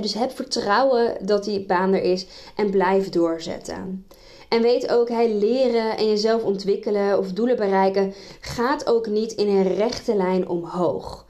Dus 0.00 0.14
heb 0.14 0.30
vertrouwen 0.30 1.26
dat 1.26 1.44
die 1.44 1.66
baan 1.66 1.92
er 1.92 2.02
is 2.02 2.26
en 2.56 2.70
blijf 2.70 3.08
doorzetten. 3.08 4.06
En 4.48 4.62
weet 4.62 4.90
ook, 4.90 5.08
hij 5.08 5.34
leren 5.34 5.96
en 5.96 6.08
jezelf 6.08 6.42
ontwikkelen 6.42 7.18
of 7.18 7.32
doelen 7.32 7.56
bereiken 7.56 8.14
gaat 8.40 8.86
ook 8.86 9.06
niet 9.06 9.32
in 9.32 9.48
een 9.48 9.74
rechte 9.74 10.16
lijn 10.16 10.48
omhoog. 10.48 11.26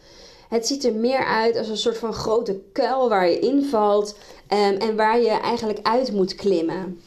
Het 0.48 0.66
ziet 0.66 0.84
er 0.84 0.94
meer 0.94 1.24
uit 1.24 1.56
als 1.56 1.68
een 1.68 1.76
soort 1.76 1.98
van 1.98 2.12
grote 2.12 2.60
kuil 2.72 3.08
waar 3.08 3.30
je 3.30 3.38
invalt 3.38 4.16
um, 4.48 4.76
en 4.76 4.96
waar 4.96 5.20
je 5.20 5.30
eigenlijk 5.30 5.78
uit 5.82 6.12
moet 6.12 6.34
klimmen. 6.34 7.00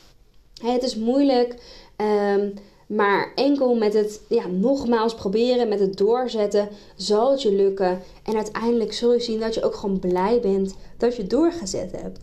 Het 0.62 0.84
is 0.84 0.96
moeilijk, 0.96 1.56
um, 1.98 2.54
maar 2.88 3.32
enkel 3.36 3.76
met 3.76 3.94
het 3.94 4.22
ja, 4.28 4.48
nogmaals 4.48 5.16
proberen, 5.16 5.68
met 5.68 5.80
het 5.80 5.98
doorzetten, 5.98 6.70
zal 6.96 7.32
het 7.32 7.42
je 7.42 7.52
lukken. 7.52 8.02
En 8.24 8.36
uiteindelijk 8.36 8.94
zul 8.94 9.14
je 9.14 9.20
zien 9.20 9.40
dat 9.40 9.54
je 9.54 9.64
ook 9.64 9.76
gewoon 9.76 10.00
blij 10.00 10.40
bent 10.40 10.76
dat 10.98 11.16
je 11.16 11.28
doorgezet 11.28 11.92
hebt. 11.92 12.20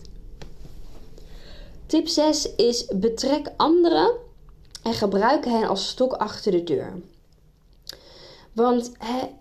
Tip 1.87 2.09
6 2.09 2.55
is 2.55 2.87
betrek 2.87 3.53
anderen 3.57 4.13
en 4.83 4.95
gebruik 4.95 5.45
hen 5.45 5.69
als 5.69 5.89
stok 5.89 6.13
achter 6.13 6.53
de 6.53 6.65
deur. 6.65 6.93
Want 8.53 8.93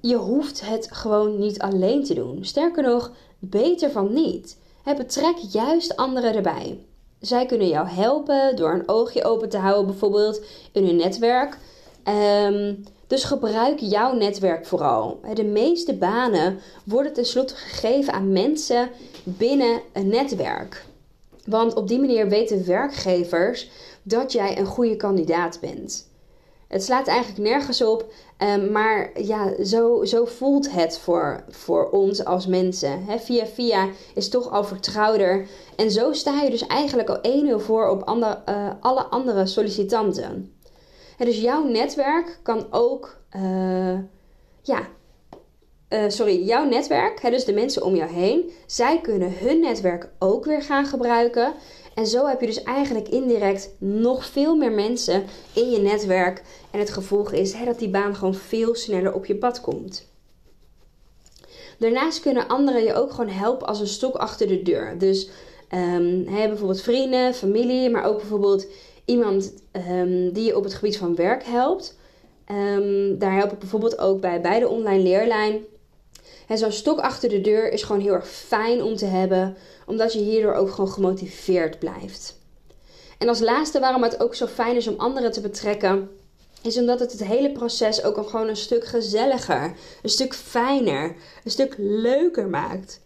je 0.01 0.15
hoeft 0.15 0.61
het 0.65 0.87
gewoon 0.91 1.39
niet 1.39 1.59
alleen 1.59 2.03
te 2.03 2.13
doen. 2.13 2.45
Sterker 2.45 2.83
nog, 2.83 3.11
beter 3.39 3.91
van 3.91 4.13
niet. 4.13 4.57
betrek 4.83 5.35
juist 5.37 5.95
anderen 5.95 6.35
erbij. 6.35 6.79
Zij 7.25 7.45
kunnen 7.45 7.67
jou 7.67 7.87
helpen 7.87 8.55
door 8.55 8.73
een 8.73 8.89
oogje 8.89 9.23
open 9.23 9.49
te 9.49 9.57
houden, 9.57 9.85
bijvoorbeeld 9.85 10.41
in 10.71 10.85
hun 10.85 10.95
netwerk. 10.95 11.57
Ehm, 12.03 12.73
dus 13.07 13.23
gebruik 13.23 13.79
jouw 13.79 14.13
netwerk 14.13 14.65
vooral. 14.65 15.19
De 15.33 15.43
meeste 15.43 15.93
banen 15.93 16.59
worden 16.83 17.13
tenslotte 17.13 17.55
gegeven 17.55 18.13
aan 18.13 18.31
mensen 18.31 18.89
binnen 19.23 19.81
een 19.93 20.07
netwerk. 20.07 20.85
Want 21.45 21.73
op 21.73 21.87
die 21.87 21.99
manier 21.99 22.29
weten 22.29 22.65
werkgevers 22.65 23.69
dat 24.03 24.31
jij 24.31 24.57
een 24.57 24.65
goede 24.65 24.95
kandidaat 24.95 25.59
bent. 25.61 26.07
Het 26.73 26.83
slaat 26.83 27.07
eigenlijk 27.07 27.49
nergens 27.49 27.81
op, 27.81 28.05
ehm, 28.37 28.71
maar 28.71 29.21
ja, 29.21 29.63
zo, 29.63 30.03
zo 30.03 30.25
voelt 30.25 30.71
het 30.71 30.99
voor, 30.99 31.43
voor 31.49 31.89
ons 31.89 32.25
als 32.25 32.47
mensen. 32.47 33.05
via 33.19 33.45
via 33.45 33.87
is 34.15 34.29
toch 34.29 34.51
al 34.51 34.63
vertrouwder. 34.63 35.47
En 35.75 35.91
zo 35.91 36.13
sta 36.13 36.41
je 36.41 36.49
dus 36.49 36.67
eigenlijk 36.67 37.09
al 37.09 37.19
1-0 37.21 37.59
voor 37.59 37.89
op 37.89 38.09
uh, 38.09 38.69
alle 38.79 39.03
andere 39.03 39.45
sollicitanten. 39.45 40.53
dus 41.17 41.41
jouw 41.41 41.63
netwerk 41.63 42.39
kan 42.43 42.67
ook, 42.69 43.17
uh, 43.35 43.99
ja, 44.61 44.87
uh, 45.89 46.03
sorry, 46.07 46.45
jouw 46.45 46.65
netwerk, 46.65 47.21
hè, 47.21 47.29
dus 47.29 47.45
de 47.45 47.53
mensen 47.53 47.83
om 47.83 47.95
jou 47.95 48.11
heen, 48.11 48.51
zij 48.65 49.01
kunnen 49.01 49.33
hun 49.37 49.59
netwerk 49.59 50.09
ook 50.19 50.45
weer 50.45 50.61
gaan 50.61 50.85
gebruiken. 50.85 51.53
En 51.93 52.07
zo 52.07 52.25
heb 52.27 52.39
je 52.39 52.45
dus 52.45 52.63
eigenlijk 52.63 53.07
indirect 53.07 53.69
nog 53.77 54.25
veel 54.25 54.55
meer 54.55 54.71
mensen 54.71 55.23
in 55.53 55.71
je 55.71 55.79
netwerk. 55.79 56.43
En 56.71 56.79
het 56.79 56.89
gevolg 56.89 57.31
is 57.31 57.53
hè, 57.53 57.65
dat 57.65 57.79
die 57.79 57.89
baan 57.89 58.15
gewoon 58.15 58.35
veel 58.35 58.75
sneller 58.75 59.13
op 59.13 59.25
je 59.25 59.35
pad 59.35 59.62
komt. 59.62 60.07
Daarnaast 61.79 62.19
kunnen 62.19 62.47
anderen 62.47 62.83
je 62.83 62.93
ook 62.93 63.12
gewoon 63.12 63.29
helpen 63.29 63.67
als 63.67 63.79
een 63.79 63.88
stok 63.88 64.15
achter 64.15 64.47
de 64.47 64.62
deur. 64.62 64.97
Dus 64.97 65.29
hè, 66.25 66.47
bijvoorbeeld 66.47 66.81
vrienden, 66.81 67.33
familie, 67.33 67.89
maar 67.89 68.03
ook 68.03 68.17
bijvoorbeeld 68.17 68.67
iemand 69.05 69.53
um, 69.89 70.31
die 70.31 70.45
je 70.45 70.57
op 70.57 70.63
het 70.63 70.73
gebied 70.73 70.97
van 70.97 71.15
werk 71.15 71.43
helpt. 71.43 71.97
Um, 72.51 73.17
daar 73.19 73.35
help 73.35 73.51
ik 73.51 73.59
bijvoorbeeld 73.59 74.00
ook 74.00 74.21
bij, 74.21 74.41
bij 74.41 74.59
de 74.59 74.67
online 74.67 75.03
leerlijn. 75.03 75.62
En 76.47 76.57
zo'n 76.57 76.71
stok 76.71 77.00
achter 77.00 77.29
de 77.29 77.41
deur 77.41 77.71
is 77.71 77.83
gewoon 77.83 78.01
heel 78.01 78.13
erg 78.13 78.27
fijn 78.27 78.83
om 78.83 78.95
te 78.95 79.05
hebben, 79.05 79.57
omdat 79.85 80.13
je 80.13 80.19
hierdoor 80.19 80.53
ook 80.53 80.69
gewoon 80.69 80.91
gemotiveerd 80.91 81.79
blijft. 81.79 82.41
En 83.17 83.27
als 83.27 83.39
laatste 83.39 83.79
waarom 83.79 84.03
het 84.03 84.19
ook 84.19 84.35
zo 84.35 84.47
fijn 84.47 84.75
is 84.75 84.88
om 84.88 85.00
anderen 85.00 85.31
te 85.31 85.41
betrekken, 85.41 86.09
is 86.62 86.77
omdat 86.77 87.00
het 87.00 87.12
het 87.12 87.23
hele 87.23 87.51
proces 87.51 88.03
ook 88.03 88.29
gewoon 88.29 88.47
een 88.47 88.55
stuk 88.55 88.85
gezelliger, 88.85 89.73
een 90.01 90.09
stuk 90.09 90.33
fijner, 90.33 91.15
een 91.43 91.51
stuk 91.51 91.75
leuker 91.77 92.47
maakt. 92.47 93.01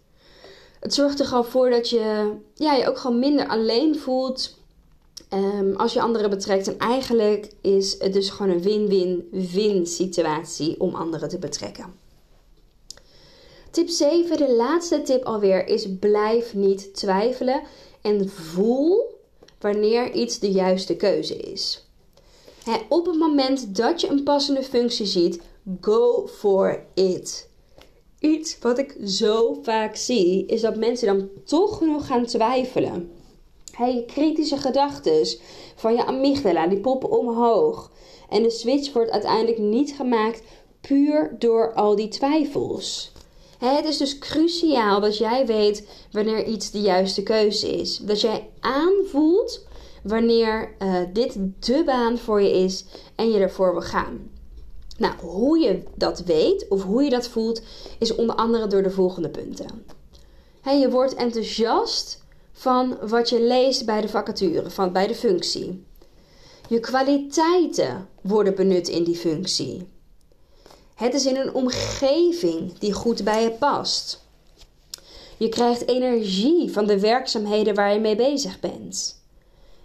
Het 0.80 0.94
zorgt 0.94 1.20
er 1.20 1.26
gewoon 1.26 1.44
voor 1.44 1.70
dat 1.70 1.90
je 1.90 2.34
ja, 2.54 2.74
je 2.74 2.88
ook 2.88 2.98
gewoon 2.98 3.18
minder 3.18 3.48
alleen 3.48 3.98
voelt 3.98 4.56
um, 5.34 5.76
als 5.76 5.92
je 5.92 6.00
anderen 6.00 6.30
betrekt. 6.30 6.68
En 6.68 6.78
eigenlijk 6.78 7.52
is 7.60 7.98
het 7.98 8.12
dus 8.12 8.30
gewoon 8.30 8.52
een 8.52 8.62
win-win-win 8.62 9.86
situatie 9.86 10.80
om 10.80 10.94
anderen 10.94 11.28
te 11.28 11.38
betrekken. 11.38 12.06
Tip 13.70 13.88
7, 13.88 14.36
de 14.36 14.52
laatste 14.52 15.02
tip 15.02 15.24
alweer, 15.24 15.66
is 15.66 15.86
blijf 16.00 16.54
niet 16.54 16.94
twijfelen 16.94 17.62
en 18.02 18.28
voel 18.28 19.16
wanneer 19.60 20.12
iets 20.12 20.38
de 20.38 20.50
juiste 20.50 20.96
keuze 20.96 21.36
is. 21.36 21.86
op 22.88 23.06
het 23.06 23.18
moment 23.18 23.76
dat 23.76 24.00
je 24.00 24.08
een 24.08 24.22
passende 24.22 24.62
functie 24.62 25.06
ziet, 25.06 25.40
go 25.80 26.26
for 26.26 26.82
it. 26.94 27.48
Iets 28.18 28.58
wat 28.58 28.78
ik 28.78 28.96
zo 29.04 29.58
vaak 29.62 29.96
zie, 29.96 30.46
is 30.46 30.60
dat 30.60 30.76
mensen 30.76 31.06
dan 31.06 31.28
toch 31.44 31.80
nog 31.80 32.06
gaan 32.06 32.26
twijfelen. 32.26 33.10
kritische 34.06 34.56
gedachten 34.56 35.26
van 35.76 35.94
je 35.94 36.04
amygdala, 36.04 36.66
die 36.66 36.80
poppen 36.80 37.10
omhoog. 37.10 37.90
En 38.28 38.42
de 38.42 38.50
switch 38.50 38.92
wordt 38.92 39.10
uiteindelijk 39.10 39.58
niet 39.58 39.92
gemaakt 39.92 40.42
puur 40.80 41.36
door 41.38 41.74
al 41.74 41.96
die 41.96 42.08
twijfels. 42.08 43.12
Het 43.58 43.84
is 43.84 43.96
dus 43.96 44.18
cruciaal 44.18 45.00
dat 45.00 45.18
jij 45.18 45.46
weet 45.46 45.88
wanneer 46.12 46.44
iets 46.44 46.70
de 46.70 46.80
juiste 46.80 47.22
keuze 47.22 47.68
is. 47.76 47.96
Dat 47.96 48.20
jij 48.20 48.48
aanvoelt 48.60 49.66
wanneer 50.02 50.74
uh, 50.82 51.00
dit 51.12 51.38
de 51.58 51.82
baan 51.84 52.18
voor 52.18 52.42
je 52.42 52.50
is 52.50 52.84
en 53.14 53.30
je 53.30 53.38
ervoor 53.38 53.72
wil 53.72 53.82
gaan. 53.82 54.30
Nou, 54.98 55.14
hoe 55.20 55.58
je 55.58 55.82
dat 55.94 56.20
weet 56.20 56.66
of 56.68 56.82
hoe 56.82 57.02
je 57.02 57.10
dat 57.10 57.28
voelt, 57.28 57.62
is 57.98 58.14
onder 58.14 58.36
andere 58.36 58.66
door 58.66 58.82
de 58.82 58.90
volgende 58.90 59.28
punten. 59.28 59.84
je 60.64 60.90
wordt 60.90 61.14
enthousiast 61.14 62.24
van 62.52 62.96
wat 63.08 63.28
je 63.28 63.42
leest 63.42 63.84
bij 63.86 64.00
de 64.00 64.08
vacature, 64.08 64.70
van, 64.70 64.92
bij 64.92 65.06
de 65.06 65.14
functie. 65.14 65.84
Je 66.68 66.80
kwaliteiten 66.80 68.08
worden 68.20 68.54
benut 68.54 68.88
in 68.88 69.04
die 69.04 69.16
functie. 69.16 69.86
Het 70.98 71.14
is 71.14 71.26
in 71.26 71.36
een 71.36 71.54
omgeving 71.54 72.78
die 72.78 72.92
goed 72.92 73.24
bij 73.24 73.42
je 73.42 73.50
past. 73.50 74.24
Je 75.36 75.48
krijgt 75.48 75.88
energie 75.88 76.72
van 76.72 76.86
de 76.86 77.00
werkzaamheden 77.00 77.74
waar 77.74 77.92
je 77.92 78.00
mee 78.00 78.16
bezig 78.16 78.60
bent. 78.60 79.22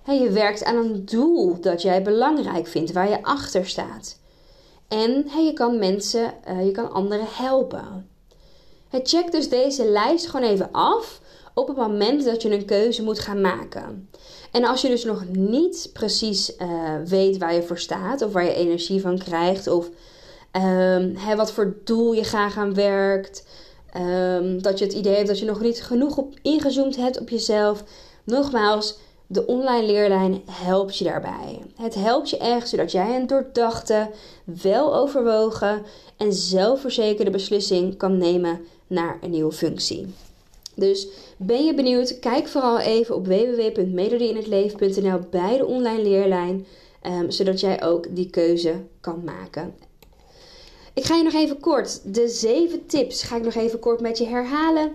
Je 0.05 0.29
werkt 0.29 0.63
aan 0.63 0.75
een 0.75 1.05
doel 1.05 1.61
dat 1.61 1.81
jij 1.81 2.01
belangrijk 2.01 2.67
vindt, 2.67 2.91
waar 2.91 3.09
je 3.09 3.23
achter 3.23 3.67
staat. 3.67 4.19
En 4.87 5.25
je 5.45 5.51
kan 5.53 5.79
mensen, 5.79 6.33
eh, 6.43 6.65
je 6.65 6.71
kan 6.71 6.91
anderen 6.91 7.27
helpen. 7.29 8.09
check 9.03 9.31
dus 9.31 9.49
deze 9.49 9.85
lijst 9.85 10.27
gewoon 10.27 10.49
even 10.49 10.69
af 10.71 11.21
op 11.53 11.67
het 11.67 11.77
moment 11.77 12.25
dat 12.25 12.41
je 12.41 12.51
een 12.51 12.65
keuze 12.65 13.03
moet 13.03 13.19
gaan 13.19 13.41
maken. 13.41 14.09
En 14.51 14.65
als 14.65 14.81
je 14.81 14.87
dus 14.87 15.03
nog 15.03 15.25
niet 15.31 15.89
precies 15.93 16.57
uh, 16.57 16.95
weet 17.05 17.37
waar 17.37 17.53
je 17.53 17.63
voor 17.63 17.79
staat, 17.79 18.21
of 18.21 18.31
waar 18.31 18.43
je 18.43 18.53
energie 18.53 19.01
van 19.01 19.17
krijgt, 19.17 19.67
of 19.67 19.89
um, 20.55 21.35
wat 21.35 21.51
voor 21.51 21.75
doel 21.83 22.13
je 22.13 22.23
graag 22.23 22.57
aan 22.57 22.73
werkt, 22.73 23.45
um, 23.97 24.61
dat 24.61 24.79
je 24.79 24.85
het 24.85 24.93
idee 24.93 25.15
hebt 25.15 25.27
dat 25.27 25.39
je 25.39 25.45
nog 25.45 25.61
niet 25.61 25.83
genoeg 25.83 26.17
op 26.17 26.33
ingezoomd 26.41 26.95
hebt 26.95 27.19
op 27.19 27.29
jezelf. 27.29 27.83
Nogmaals, 28.23 28.97
de 29.27 29.45
online 29.45 29.85
leerlijn 29.85 30.41
helpt 30.51 30.97
je 30.97 31.03
daarbij. 31.03 31.61
Het 31.75 31.95
helpt 31.95 32.29
je 32.29 32.37
echt 32.37 32.69
zodat 32.69 32.91
jij 32.91 33.15
een 33.15 33.27
doordachte, 33.27 34.09
wel 34.61 34.95
overwogen 34.95 35.81
en 36.17 36.33
zelfverzekerde 36.33 37.31
beslissing 37.31 37.97
kan 37.97 38.17
nemen 38.17 38.59
naar 38.87 39.17
een 39.21 39.31
nieuwe 39.31 39.51
functie. 39.51 40.13
Dus 40.75 41.07
ben 41.37 41.65
je 41.65 41.73
benieuwd? 41.73 42.19
Kijk 42.19 42.47
vooral 42.47 42.79
even 42.79 43.15
op 43.15 43.27
www.melodieinhetleven.nl 43.27 45.19
bij 45.29 45.57
de 45.57 45.65
online 45.65 46.03
leerlijn, 46.03 46.65
um, 47.07 47.31
zodat 47.31 47.59
jij 47.59 47.83
ook 47.83 48.15
die 48.15 48.29
keuze 48.29 48.81
kan 49.01 49.23
maken. 49.23 49.73
Ik 50.93 51.05
ga 51.05 51.15
je 51.15 51.23
nog 51.23 51.33
even 51.33 51.59
kort, 51.59 52.13
de 52.13 52.27
zeven 52.27 52.85
tips 52.85 53.23
ga 53.23 53.35
ik 53.35 53.43
nog 53.43 53.55
even 53.55 53.79
kort 53.79 54.01
met 54.01 54.17
je 54.17 54.25
herhalen. 54.25 54.91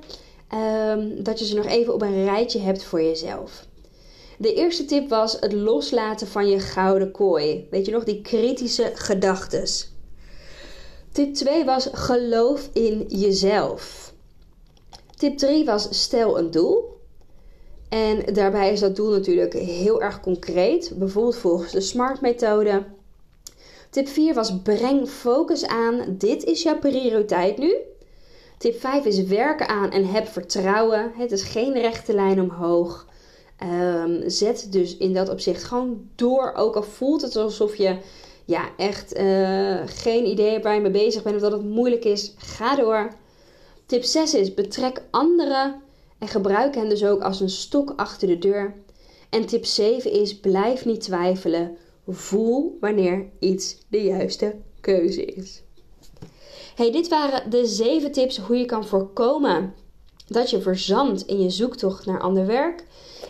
Um, 0.55 1.23
dat 1.23 1.39
je 1.39 1.45
ze 1.45 1.55
nog 1.55 1.67
even 1.67 1.95
op 1.95 2.03
een 2.03 2.25
rijtje 2.25 2.59
hebt 2.59 2.83
voor 2.83 3.03
jezelf. 3.03 3.67
De 4.39 4.55
eerste 4.55 4.85
tip 4.85 5.09
was 5.09 5.37
het 5.41 5.53
loslaten 5.53 6.27
van 6.27 6.49
je 6.49 6.61
gouden 6.61 7.11
kooi. 7.11 7.67
Weet 7.71 7.87
je 7.87 7.93
nog, 7.93 8.05
die 8.05 8.21
kritische 8.21 8.91
gedachtes. 8.95 9.93
Tip 11.13 11.35
2 11.35 11.65
was 11.65 11.89
geloof 11.93 12.71
in 12.73 13.05
jezelf. 13.09 14.13
Tip 15.17 15.39
3 15.39 15.65
was 15.65 15.89
stel 15.91 16.39
een 16.39 16.51
doel. 16.51 16.97
En 17.89 18.35
daarbij 18.35 18.73
is 18.73 18.81
dat 18.81 18.97
doel 18.97 19.11
natuurlijk 19.11 19.53
heel 19.53 20.03
erg 20.03 20.21
concreet, 20.21 20.93
bijvoorbeeld 20.95 21.37
volgens 21.37 21.73
de 21.73 21.81
SMART-methode. 21.81 22.85
Tip 23.91 24.09
4 24.09 24.35
was 24.35 24.63
breng 24.63 25.09
focus 25.09 25.67
aan. 25.67 26.15
Dit 26.19 26.45
is 26.45 26.63
jouw 26.63 26.79
prioriteit 26.79 27.59
nu. 27.59 27.77
Tip 28.59 28.81
5 28.81 29.05
is 29.05 29.23
werken 29.23 29.69
aan 29.69 29.91
en 29.91 30.07
heb 30.07 30.29
vertrouwen. 30.29 31.13
Het 31.15 31.33
is 31.33 31.43
geen 31.43 31.73
rechte 31.73 32.15
lijn 32.15 32.41
omhoog. 32.41 33.07
Um, 33.63 34.31
zet 34.31 34.73
dus 34.73 34.97
in 34.97 35.15
dat 35.15 35.29
opzicht 35.29 35.65
gewoon 35.65 36.09
door. 36.15 36.53
Ook 36.55 36.77
al 36.77 36.83
voelt 36.83 37.23
het 37.23 37.37
alsof 37.37 37.77
je 37.77 37.99
ja, 38.45 38.69
echt 38.77 39.19
uh, 39.19 39.81
geen 39.85 40.27
idee 40.27 40.61
waar 40.61 40.75
je 40.75 40.81
mee 40.81 40.91
bezig 40.91 41.23
bent 41.23 41.35
of 41.35 41.41
dat 41.41 41.53
het 41.53 41.65
moeilijk 41.65 42.05
is. 42.05 42.35
Ga 42.37 42.77
door. 42.77 43.13
Tip 43.87 44.05
6 44.05 44.35
is 44.35 44.55
betrek 44.55 45.03
anderen 45.11 45.83
en 46.19 46.29
gebruik 46.29 46.75
hen 46.75 46.89
dus 46.89 47.05
ook 47.05 47.23
als 47.23 47.41
een 47.41 47.51
stok 47.51 47.93
achter 47.97 48.29
de 48.29 48.39
deur. 48.39 48.75
En 49.31 49.47
tip 49.47 49.65
7 49.65 50.13
is 50.13 50.41
blijf 50.41 50.85
niet 50.85 51.01
twijfelen. 51.01 51.77
Voel 52.11 52.77
wanneer 52.81 53.29
iets 53.39 53.79
de 53.89 54.03
juiste 54.03 54.57
keuze 54.81 55.25
is. 55.25 55.63
Hey, 56.75 56.93
dit 56.93 57.09
waren 57.09 57.51
de 57.51 57.67
7 57.67 58.13
tips 58.13 58.39
hoe 58.39 58.57
je 58.57 58.65
kan 58.65 58.87
voorkomen 58.87 59.75
dat 60.27 60.51
je 60.51 60.61
verzandt 60.61 61.27
in 61.27 61.43
je 61.43 61.51
zoektocht 61.51 62.07
naar 62.07 62.21
ander 62.21 62.47
werk. 62.47 62.85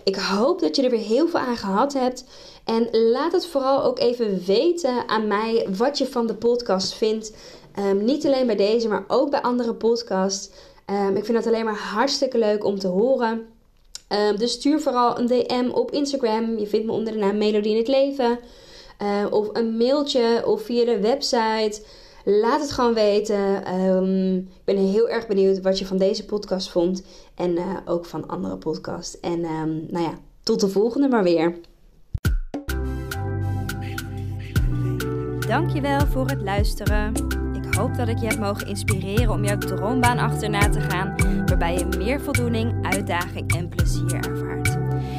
Ik 0.05 0.17
hoop 0.17 0.61
dat 0.61 0.77
je 0.77 0.83
er 0.83 0.91
weer 0.91 1.01
heel 1.01 1.29
veel 1.29 1.41
aan 1.41 1.57
gehad 1.57 1.93
hebt. 1.93 2.25
En 2.65 2.89
laat 2.91 3.33
het 3.33 3.47
vooral 3.47 3.83
ook 3.83 3.99
even 3.99 4.45
weten 4.47 5.09
aan 5.09 5.27
mij 5.27 5.67
wat 5.77 5.99
je 5.99 6.07
van 6.07 6.27
de 6.27 6.35
podcast 6.35 6.95
vindt. 6.95 7.33
Um, 7.79 8.05
niet 8.05 8.27
alleen 8.27 8.47
bij 8.47 8.57
deze, 8.57 8.89
maar 8.89 9.05
ook 9.09 9.31
bij 9.31 9.43
andere 9.43 9.75
podcasts. 9.75 10.51
Um, 10.91 11.17
ik 11.17 11.25
vind 11.25 11.39
het 11.39 11.47
alleen 11.47 11.65
maar 11.65 11.79
hartstikke 11.79 12.39
leuk 12.39 12.65
om 12.65 12.79
te 12.79 12.89
horen. 12.89 13.47
Um, 14.09 14.39
dus 14.39 14.53
stuur 14.53 14.81
vooral 14.81 15.19
een 15.19 15.27
DM 15.27 15.69
op 15.73 15.91
Instagram. 15.91 16.59
Je 16.59 16.67
vindt 16.67 16.87
me 16.87 16.93
onder 16.93 17.13
de 17.13 17.19
naam 17.19 17.39
Melodie 17.39 17.73
in 17.73 17.79
het 17.79 17.89
Leven. 17.89 18.39
Uh, 19.03 19.27
of 19.31 19.49
een 19.53 19.77
mailtje 19.77 20.43
of 20.47 20.63
via 20.63 20.85
de 20.85 21.01
website. 21.01 21.83
Laat 22.25 22.61
het 22.61 22.71
gewoon 22.71 22.95
weten. 22.95 23.75
Um, 23.75 24.37
ik 24.37 24.65
ben 24.65 24.77
heel 24.77 25.09
erg 25.09 25.27
benieuwd 25.27 25.61
wat 25.61 25.79
je 25.79 25.87
van 25.87 25.97
deze 25.97 26.25
podcast 26.25 26.71
vond. 26.71 27.03
En 27.35 27.51
uh, 27.51 27.77
ook 27.85 28.05
van 28.05 28.29
andere 28.29 28.57
podcasts. 28.57 29.21
En 29.21 29.45
um, 29.45 29.87
nou 29.91 30.05
ja, 30.05 30.19
tot 30.43 30.61
de 30.61 30.69
volgende 30.69 31.09
maar 31.09 31.23
weer. 31.23 31.55
Dankjewel 35.49 36.07
voor 36.07 36.27
het 36.27 36.43
luisteren. 36.43 37.13
Ik 37.55 37.75
hoop 37.75 37.97
dat 37.97 38.09
ik 38.09 38.19
je 38.19 38.27
heb 38.27 38.39
mogen 38.39 38.67
inspireren 38.67 39.31
om 39.31 39.45
jouw 39.45 39.59
droombaan 39.59 40.19
achterna 40.19 40.69
te 40.69 40.81
gaan. 40.81 41.15
Waarbij 41.47 41.79
je 41.79 41.87
meer 41.99 42.21
voldoening, 42.21 42.87
uitdaging 42.87 43.55
en 43.57 43.69
plezier 43.69 44.15
ervaart. 44.15 44.58